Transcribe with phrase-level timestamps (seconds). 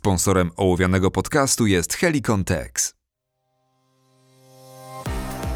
[0.00, 2.94] Sponsorem ołowianego podcastu jest Helicon Tex.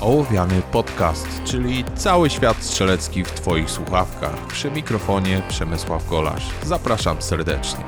[0.00, 4.46] Ołowiany podcast, czyli cały świat strzelecki w Twoich słuchawkach.
[4.46, 6.50] Przy mikrofonie Przemysław Golasz.
[6.62, 7.84] Zapraszam serdecznie.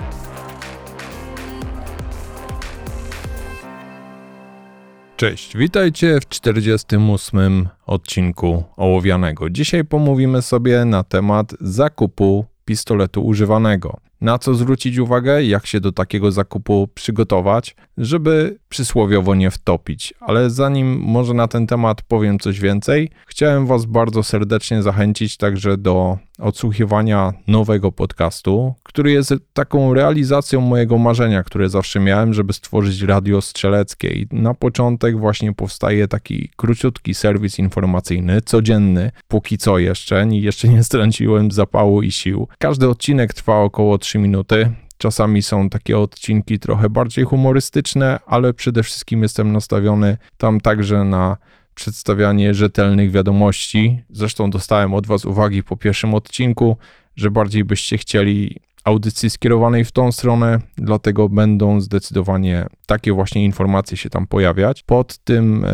[5.16, 9.50] Cześć, witajcie w 48 odcinku Ołowianego.
[9.50, 15.92] Dzisiaj pomówimy sobie na temat zakupu pistoletu używanego na co zwrócić uwagę, jak się do
[15.92, 20.14] takiego zakupu przygotować, żeby przysłowiowo nie wtopić.
[20.20, 25.76] Ale zanim może na ten temat powiem coś więcej, chciałem Was bardzo serdecznie zachęcić także
[25.76, 33.02] do odsłuchiwania nowego podcastu, który jest taką realizacją mojego marzenia, które zawsze miałem, żeby stworzyć
[33.02, 34.08] radio strzeleckie.
[34.08, 40.84] I na początek właśnie powstaje taki króciutki serwis informacyjny, codzienny, póki co jeszcze, jeszcze nie
[40.84, 42.48] straciłem zapału i sił.
[42.58, 44.70] Każdy odcinek trwa około 3 minuty.
[44.98, 51.36] Czasami są takie odcinki trochę bardziej humorystyczne, ale przede wszystkim jestem nastawiony tam także na
[51.74, 54.02] przedstawianie rzetelnych wiadomości.
[54.10, 56.76] Zresztą dostałem od Was uwagi po pierwszym odcinku,
[57.16, 63.96] że bardziej byście chcieli audycji skierowanej w tą stronę, dlatego będą zdecydowanie takie właśnie informacje
[63.96, 64.82] się tam pojawiać.
[64.82, 65.68] Pod tym e,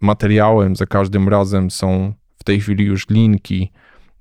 [0.00, 3.72] materiałem za każdym razem są w tej chwili już linki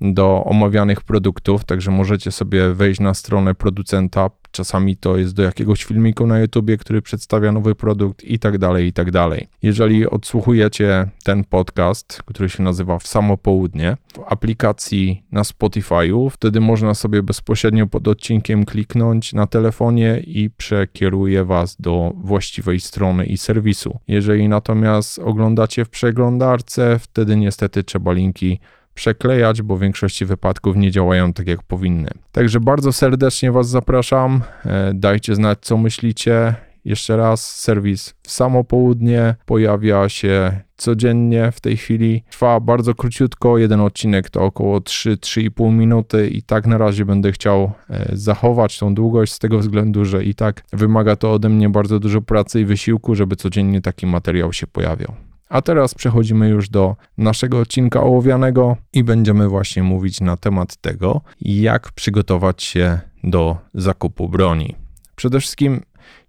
[0.02, 4.30] do omawianych produktów, także możecie sobie wejść na stronę producenta.
[4.52, 8.88] Czasami to jest do jakiegoś filmiku na YouTubie, który przedstawia nowy produkt i tak dalej,
[8.88, 9.48] i tak dalej.
[9.62, 16.60] Jeżeli odsłuchujecie ten podcast, który się nazywa W Samo Południe, w aplikacji na Spotify'u, wtedy
[16.60, 23.38] można sobie bezpośrednio pod odcinkiem kliknąć na telefonie i przekieruje was do właściwej strony i
[23.38, 24.00] serwisu.
[24.08, 28.60] Jeżeli natomiast oglądacie w przeglądarce, wtedy niestety trzeba linki
[29.02, 32.10] przeklejać, bo w większości wypadków nie działają tak jak powinny.
[32.32, 34.42] Także bardzo serdecznie Was zapraszam.
[34.66, 36.56] E, dajcie znać, co myślicie.
[36.86, 42.24] Jeszcze raz, serwis w samo południe pojawia się codziennie w tej chwili.
[42.30, 47.72] Trwa bardzo króciutko, jeden odcinek to około 3-3,5 minuty i tak na razie będę chciał
[47.90, 52.00] e, zachować tą długość z tego względu, że i tak wymaga to ode mnie bardzo
[52.00, 55.31] dużo pracy i wysiłku, żeby codziennie taki materiał się pojawiał.
[55.52, 61.22] A teraz przechodzimy już do naszego odcinka ołowianego i będziemy właśnie mówić na temat tego,
[61.42, 64.76] jak przygotować się do zakupu broni.
[65.16, 65.82] Przede wszystkim,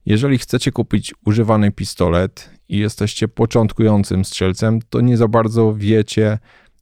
[0.07, 6.39] jeżeli chcecie kupić używany pistolet i jesteście początkującym strzelcem, to nie za bardzo wiecie,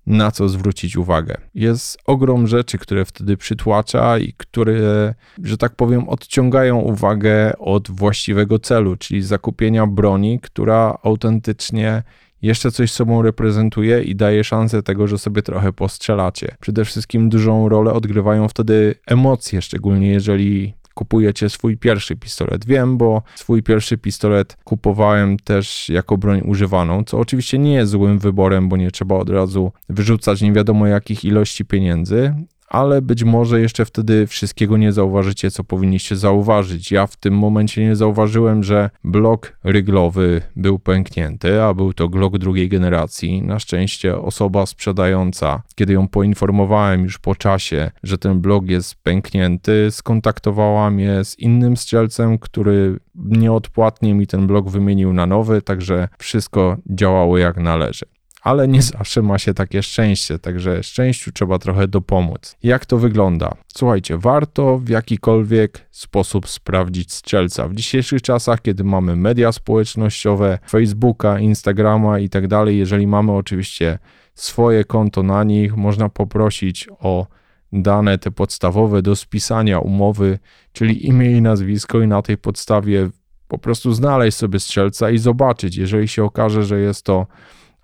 [0.06, 1.36] na co zwrócić uwagę.
[1.54, 8.58] Jest ogrom rzeczy, które wtedy przytłacza i które, że tak powiem, odciągają uwagę od właściwego
[8.58, 12.02] celu, czyli zakupienia broni, która autentycznie
[12.42, 16.56] jeszcze coś sobą reprezentuje i daje szansę tego, że sobie trochę postrzelacie.
[16.60, 22.66] Przede wszystkim dużą rolę odgrywają wtedy emocje, szczególnie jeżeli kupujecie swój pierwszy pistolet.
[22.66, 28.18] Wiem, bo swój pierwszy pistolet kupowałem też jako broń używaną, co oczywiście nie jest złym
[28.18, 32.34] wyborem, bo nie trzeba od razu wyrzucać nie wiadomo jakich ilości pieniędzy,
[32.70, 36.92] ale być może jeszcze wtedy wszystkiego nie zauważycie, co powinniście zauważyć.
[36.92, 42.38] Ja w tym momencie nie zauważyłem, że blok ryglowy był pęknięty, a był to Glock
[42.38, 43.42] drugiej generacji.
[43.42, 49.88] Na szczęście osoba sprzedająca, kiedy ją poinformowałem już po czasie, że ten blok jest pęknięty,
[49.90, 56.76] skontaktowała mnie z innym strzelcem, który nieodpłatnie mi ten blok wymienił na nowy, także wszystko
[56.90, 62.56] działało jak należy ale nie zawsze ma się takie szczęście, także szczęściu trzeba trochę dopomóc.
[62.62, 63.54] Jak to wygląda?
[63.68, 67.68] Słuchajcie, warto w jakikolwiek sposób sprawdzić strzelca.
[67.68, 73.98] W dzisiejszych czasach, kiedy mamy media społecznościowe, Facebooka, Instagrama i tak dalej, jeżeli mamy oczywiście
[74.34, 77.26] swoje konto na nich, można poprosić o
[77.72, 80.38] dane te podstawowe do spisania umowy,
[80.72, 83.10] czyli imię i nazwisko i na tej podstawie
[83.48, 87.26] po prostu znaleźć sobie strzelca i zobaczyć, jeżeli się okaże, że jest to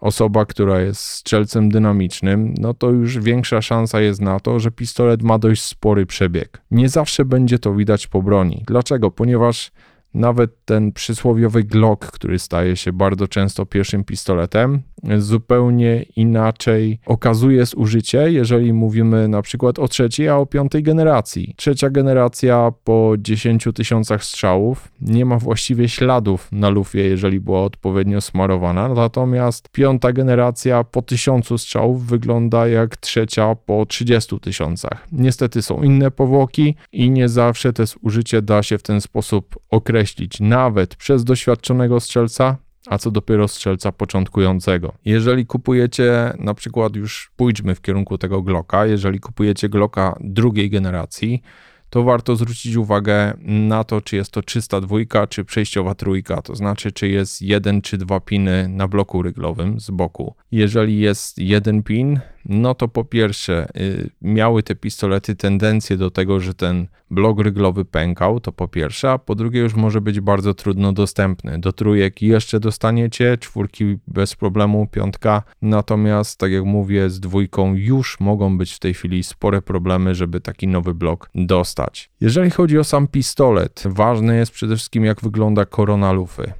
[0.00, 5.22] osoba, która jest strzelcem dynamicznym, no to już większa szansa jest na to, że pistolet
[5.22, 6.62] ma dość spory przebieg.
[6.70, 8.64] Nie zawsze będzie to widać po broni.
[8.66, 9.10] Dlaczego?
[9.10, 9.70] Ponieważ
[10.16, 14.82] nawet ten przysłowiowy Glock, który staje się bardzo często pierwszym pistoletem,
[15.18, 21.54] zupełnie inaczej okazuje zużycie, jeżeli mówimy na przykład o trzeciej, a o piątej generacji.
[21.56, 28.20] Trzecia generacja po 10 tysiącach strzałów nie ma właściwie śladów na lufie, jeżeli była odpowiednio
[28.20, 35.06] smarowana, natomiast piąta generacja po tysiącu strzałów wygląda jak trzecia po 30 tysiącach.
[35.12, 40.05] Niestety są inne powłoki i nie zawsze to zużycie da się w ten sposób określić,
[40.40, 42.56] nawet przez doświadczonego strzelca,
[42.86, 44.92] a co dopiero strzelca początkującego.
[45.04, 51.42] Jeżeli kupujecie, na przykład już pójdźmy w kierunku tego Glocka, jeżeli kupujecie Glocka drugiej generacji,
[51.90, 56.54] to warto zwrócić uwagę na to, czy jest to czysta dwójka, czy przejściowa trójka, to
[56.56, 60.34] znaczy, czy jest jeden czy dwa piny na bloku ryglowym z boku.
[60.52, 66.40] Jeżeli jest jeden pin, no to po pierwsze, y, miały te pistolety tendencję do tego,
[66.40, 70.54] że ten blok ryglowy pękał, to po pierwsze, a po drugie już może być bardzo
[70.54, 71.58] trudno dostępny.
[71.58, 78.20] Do trójek jeszcze dostaniecie, czwórki bez problemu, piątka, natomiast tak jak mówię, z dwójką już
[78.20, 82.10] mogą być w tej chwili spore problemy, żeby taki nowy blok dostać.
[82.20, 86.52] Jeżeli chodzi o sam pistolet, ważne jest przede wszystkim jak wygląda korona lufy.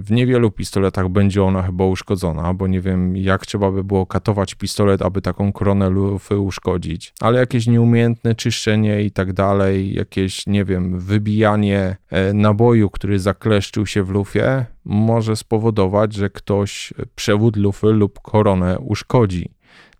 [0.00, 4.54] W niewielu pistoletach będzie ona chyba uszkodzona, bo nie wiem, jak trzeba by było katować
[4.54, 7.12] pistolet, aby taką koronę lufy uszkodzić.
[7.20, 13.86] Ale jakieś nieumiejętne czyszczenie i tak dalej, jakieś, nie wiem, wybijanie e, naboju, który zakleszczył
[13.86, 19.50] się w lufie, może spowodować, że ktoś przewód lufy lub koronę uszkodzi.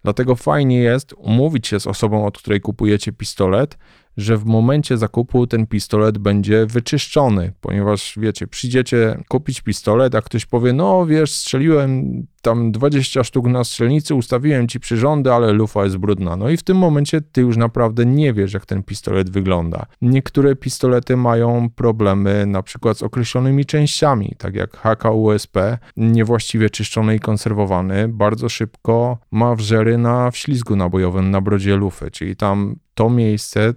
[0.04, 3.78] Dlatego fajnie jest umówić się z osobą, od której kupujecie pistolet,
[4.16, 10.46] że w momencie zakupu ten pistolet będzie wyczyszczony, ponieważ wiecie, przyjdziecie kupić pistolet, a ktoś
[10.46, 15.96] powie, no wiesz, strzeliłem tam 20 sztuk na strzelnicy, ustawiłem ci przyrządy, ale lufa jest
[15.96, 16.36] brudna.
[16.36, 19.86] No i w tym momencie ty już naprawdę nie wiesz, jak ten pistolet wygląda.
[20.02, 27.16] Niektóre pistolety mają problemy na przykład z określonymi częściami, tak jak HK USP, niewłaściwie czyszczony
[27.16, 33.10] i konserwowany, bardzo szybko ma wrzery na wślizgu nabojowym na brodzie lufy, czyli tam to
[33.10, 33.74] miejsce,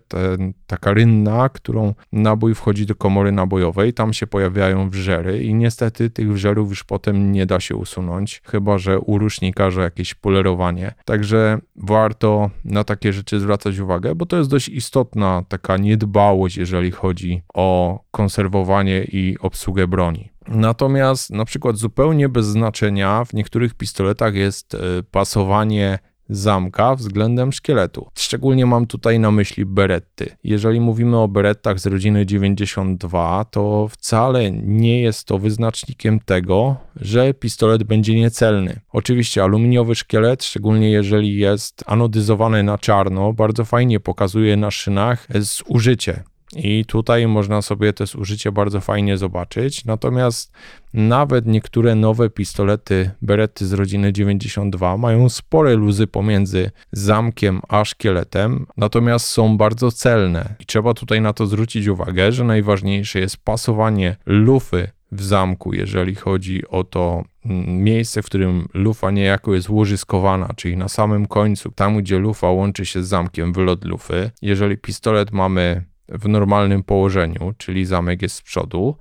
[0.68, 6.34] taka rynna, którą nabój wchodzi do komory nabojowej, tam się pojawiają wrzery i niestety tych
[6.34, 10.94] wrzerów już potem nie da się usunąć chyba że u rusznikarza jakieś polerowanie.
[11.06, 16.92] Także warto na takie rzeczy zwracać uwagę, bo to jest dość istotna taka niedbałość, jeżeli
[16.92, 20.30] chodzi o konserwowanie i obsługę broni.
[20.48, 24.78] Natomiast na przykład zupełnie bez znaczenia w niektórych pistoletach jest e,
[25.12, 26.00] pasowanie
[26.30, 28.08] zamka względem szkieletu.
[28.16, 30.36] Szczególnie mam tutaj na myśli beretty.
[30.44, 37.34] Jeżeli mówimy o berettach z rodziny 92, to wcale nie jest to wyznacznikiem tego, że
[37.34, 38.80] pistolet będzie niecelny.
[38.92, 46.24] Oczywiście aluminiowy szkielet, szczególnie jeżeli jest anodyzowany na czarno, bardzo fajnie pokazuje na szynach zużycie.
[46.56, 49.86] I tutaj można sobie to zużycie bardzo fajnie zobaczyć.
[49.86, 50.52] Natomiast
[50.94, 58.66] nawet niektóre nowe pistolety Berety z rodziny 92 mają spore luzy pomiędzy zamkiem a szkieletem,
[58.78, 60.56] natomiast są bardzo celne.
[60.60, 66.16] I trzeba tutaj na to zwrócić uwagę, że najważniejsze jest pasowanie lufy w zamku, jeżeli
[66.16, 71.72] chodzi o to mm, miejsce, w którym lufa niejako jest łożyskowana, czyli na samym końcu,
[71.72, 74.32] tam gdzie lufa łączy się z zamkiem, wylot lufy.
[74.42, 78.98] Jeżeli pistolet mamy w normalnym położeniu, czyli zamek jest z przodu,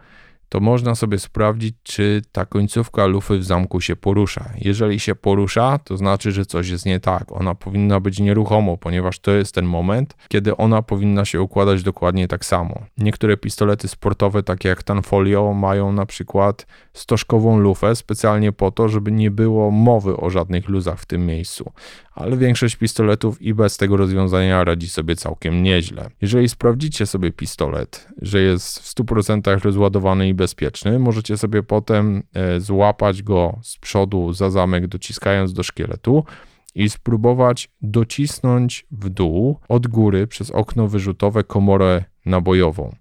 [0.52, 4.50] to można sobie sprawdzić, czy ta końcówka lufy w zamku się porusza.
[4.58, 7.32] Jeżeli się porusza, to znaczy, że coś jest nie tak.
[7.32, 12.28] Ona powinna być nieruchomo, ponieważ to jest ten moment, kiedy ona powinna się układać dokładnie
[12.28, 12.82] tak samo.
[12.99, 19.12] Niektóre pistolety sportowe, takie jak Tanfolio, mają na przykład stożkową lufę specjalnie po to, żeby
[19.12, 21.72] nie było mowy o żadnych luzach w tym miejscu
[22.14, 26.10] ale większość pistoletów i bez tego rozwiązania radzi sobie całkiem nieźle.
[26.22, 32.60] Jeżeli sprawdzicie sobie pistolet, że jest w 100% rozładowany i bezpieczny, możecie sobie potem e,
[32.60, 36.24] złapać go z przodu za zamek, dociskając do szkieletu
[36.74, 42.94] i spróbować docisnąć w dół od góry przez okno wyrzutowe komorę nabojową.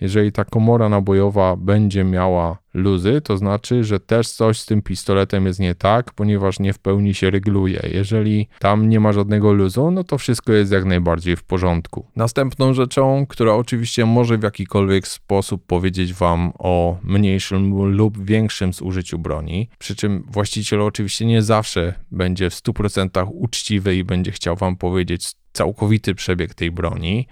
[0.00, 5.46] Jeżeli ta komora nabojowa będzie miała luzy, to znaczy, że też coś z tym pistoletem
[5.46, 7.88] jest nie tak, ponieważ nie w pełni się regluje.
[7.92, 12.06] Jeżeli tam nie ma żadnego luzu, no to wszystko jest jak najbardziej w porządku.
[12.16, 19.18] Następną rzeczą, która oczywiście może w jakikolwiek sposób powiedzieć Wam o mniejszym lub większym zużyciu
[19.18, 24.76] broni, przy czym właściciel oczywiście nie zawsze będzie w 100% uczciwy i będzie chciał Wam
[24.76, 27.26] powiedzieć całkowity przebieg tej broni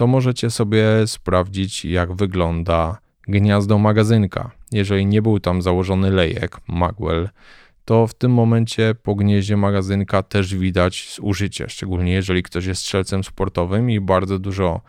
[0.00, 4.50] to możecie sobie sprawdzić, jak wygląda gniazdo magazynka.
[4.72, 7.28] Jeżeli nie był tam założony lejek, magwell,
[7.84, 13.24] to w tym momencie po gnieździe magazynka też widać zużycie, szczególnie jeżeli ktoś jest strzelcem
[13.24, 14.80] sportowym i bardzo dużo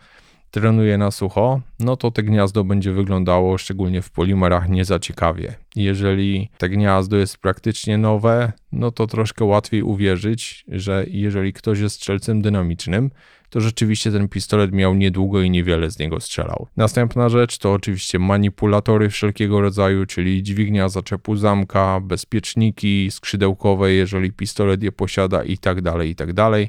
[0.52, 5.54] trenuje na sucho, no to te gniazdo będzie wyglądało szczególnie w polimerach nie za ciekawie.
[5.76, 11.96] Jeżeli te gniazdo jest praktycznie nowe, no to troszkę łatwiej uwierzyć, że jeżeli ktoś jest
[11.96, 13.10] strzelcem dynamicznym,
[13.50, 16.66] to rzeczywiście ten pistolet miał niedługo i niewiele z niego strzelał.
[16.76, 24.82] Następna rzecz to oczywiście manipulatory wszelkiego rodzaju, czyli dźwignia zaczepu zamka, bezpieczniki skrzydełkowe, jeżeli pistolet
[24.82, 26.68] je posiada i tak dalej, i tak dalej.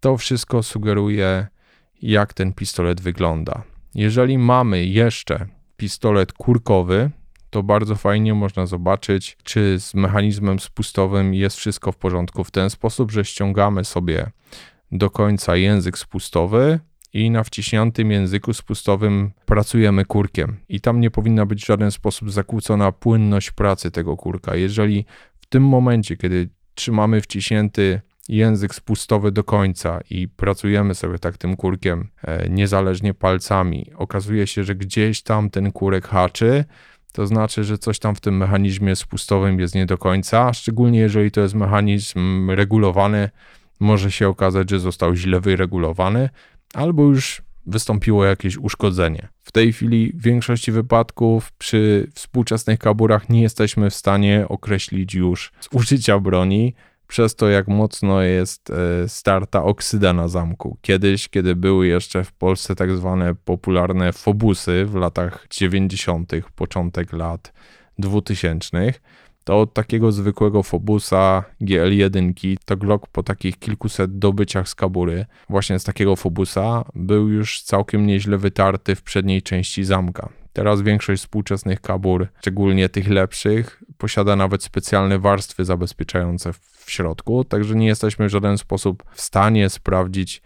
[0.00, 1.46] To wszystko sugeruje,
[2.02, 3.62] jak ten pistolet wygląda.
[3.94, 7.10] Jeżeli mamy jeszcze pistolet kurkowy,
[7.50, 12.70] to bardzo fajnie można zobaczyć, czy z mechanizmem spustowym jest wszystko w porządku w ten
[12.70, 14.30] sposób, że ściągamy sobie
[14.92, 16.80] do końca język spustowy
[17.12, 20.56] i na wciśniętym języku spustowym pracujemy kurkiem.
[20.68, 24.56] I tam nie powinna być w żaden sposób zakłócona płynność pracy tego kurka.
[24.56, 25.04] Jeżeli
[25.40, 31.56] w tym momencie, kiedy trzymamy wciśnięty język spustowy do końca i pracujemy sobie tak tym
[31.56, 36.64] kurkiem e, niezależnie palcami, okazuje się, że gdzieś tam ten kurek haczy,
[37.12, 41.30] to znaczy, że coś tam w tym mechanizmie spustowym jest nie do końca, szczególnie jeżeli
[41.30, 43.30] to jest mechanizm regulowany,
[43.80, 46.28] może się okazać, że został źle wyregulowany,
[46.74, 49.28] albo już wystąpiło jakieś uszkodzenie.
[49.42, 55.52] W tej chwili w większości wypadków przy współczesnych kaburach nie jesteśmy w stanie określić już
[55.72, 56.74] zużycia broni,
[57.06, 60.78] przez to, jak mocno jest e, starta oksyda na zamku.
[60.80, 67.52] Kiedyś, kiedy były jeszcze w Polsce tak zwane popularne fobusy w latach 90., początek lat
[67.98, 68.92] 2000,
[69.44, 75.78] to od takiego zwykłego fobusa GL1 to Glock po takich kilkuset dobyciach z kabury, właśnie
[75.78, 80.28] z takiego fobusa, był już całkiem nieźle wytarty w przedniej części zamka.
[80.56, 87.74] Teraz większość współczesnych kabur, szczególnie tych lepszych, posiada nawet specjalne warstwy zabezpieczające w środku, także
[87.74, 90.42] nie jesteśmy w żaden sposób w stanie sprawdzić,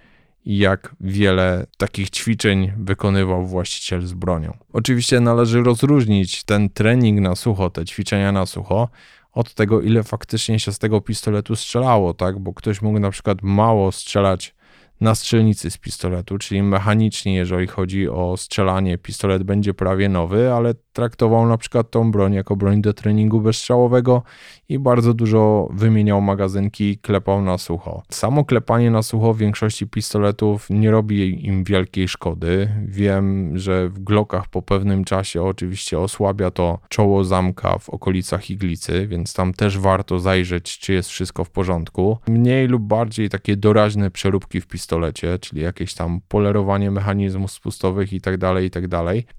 [0.47, 4.57] jak wiele takich ćwiczeń wykonywał właściciel z bronią.
[4.73, 8.88] Oczywiście należy rozróżnić ten trening na sucho, te ćwiczenia na sucho,
[9.33, 12.38] od tego, ile faktycznie się z tego pistoletu strzelało, tak?
[12.38, 14.55] Bo ktoś mógł na przykład mało strzelać
[15.00, 20.75] na strzelnicy z pistoletu, czyli mechanicznie, jeżeli chodzi o strzelanie, pistolet będzie prawie nowy, ale
[20.93, 24.23] traktował na przykład tą broń jako broń do treningu bezstrzałowego
[24.69, 28.03] i bardzo dużo wymieniał magazynki, klepał na sucho.
[28.11, 32.69] Samo klepanie na sucho w większości pistoletów nie robi im wielkiej szkody.
[32.85, 39.07] Wiem, że w Glockach po pewnym czasie oczywiście osłabia to czoło zamka w okolicach iglicy,
[39.07, 42.19] więc tam też warto zajrzeć, czy jest wszystko w porządku.
[42.29, 48.21] Mniej lub bardziej takie doraźne przeróbki w pistolecie, czyli jakieś tam polerowanie mechanizmów spustowych i
[48.21, 48.85] tak dalej, i tak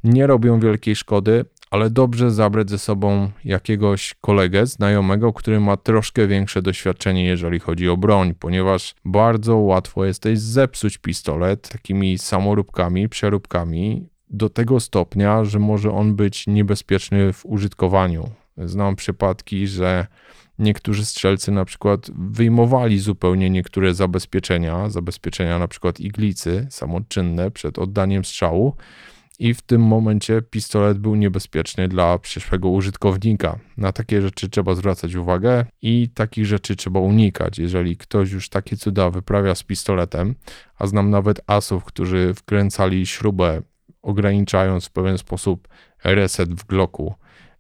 [0.04, 6.28] nie robią wielkiej szkody, ale dobrze zabrać ze sobą jakiegoś kolegę, znajomego, który ma troszkę
[6.28, 13.10] większe doświadczenie, jeżeli chodzi o broń, ponieważ bardzo łatwo jest też zepsuć pistolet takimi samoróbkami,
[13.10, 18.30] przeróbkami do tego stopnia, że może on być niebezpieczny w użytkowaniu.
[18.58, 20.08] Znam przypadki, że
[20.60, 28.26] niektórzy strzelcy na przykład wyjmowali zupełnie niektóre zabezpieczenia, zabezpieczenia na przykład iglicy samoczynne przed oddaniem
[28.26, 28.76] strzału
[29.42, 33.60] i w tym momencie pistolet był niebezpieczny dla przyszłego użytkownika.
[33.78, 37.60] Na takie rzeczy trzeba zwracać uwagę i takich rzeczy trzeba unikać.
[37.60, 40.36] Jeżeli ktoś już takie cuda wyprawia z pistoletem,
[40.78, 43.62] a znam nawet asów, którzy wkręcali śrubę,
[44.02, 45.68] ograniczając w pewien sposób
[46.04, 47.14] reset w Glocku,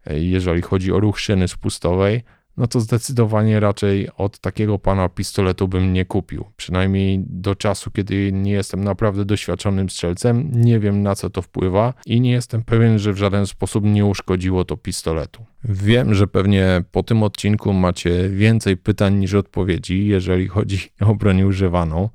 [0.05, 2.23] jeżeli chodzi o ruch szyny spustowej,
[2.57, 6.45] no to zdecydowanie raczej od takiego pana pistoletu bym nie kupił.
[6.57, 11.93] Przynajmniej do czasu, kiedy nie jestem naprawdę doświadczonym strzelcem, nie wiem na co to wpływa
[12.05, 15.45] i nie jestem pewien, że w żaden sposób nie uszkodziło to pistoletu.
[15.63, 21.41] Wiem, że pewnie po tym odcinku macie więcej pytań niż odpowiedzi, jeżeli chodzi o broń
[21.41, 22.09] używaną.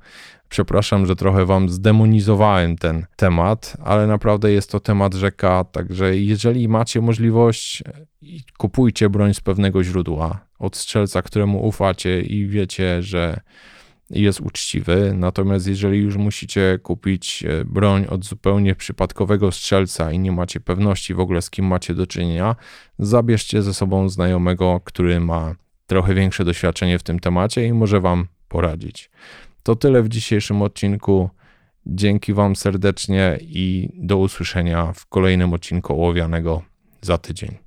[0.49, 6.67] Przepraszam, że trochę wam zdemonizowałem ten temat, ale naprawdę jest to temat rzeka, także jeżeli
[6.67, 7.83] macie możliwość,
[8.57, 13.39] kupujcie broń z pewnego źródła, od strzelca, któremu ufacie i wiecie, że
[14.09, 15.13] jest uczciwy.
[15.15, 21.13] Natomiast jeżeli już musicie kupić e, broń od zupełnie przypadkowego strzelca i nie macie pewności
[21.13, 22.55] w ogóle z kim macie do czynienia,
[22.99, 25.55] zabierzcie ze sobą znajomego, który ma
[25.87, 29.09] trochę większe doświadczenie w tym temacie i może wam poradzić.
[29.67, 31.29] To tyle w dzisiejszym odcinku.
[31.85, 36.61] Dzięki Wam serdecznie i do usłyszenia w kolejnym odcinku ołowianego
[37.01, 37.66] za tydzień.